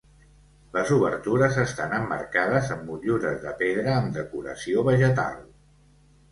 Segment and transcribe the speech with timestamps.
[0.77, 5.41] Les obertures estan emmarcades amb motllures de pedra amb decoració vegetal.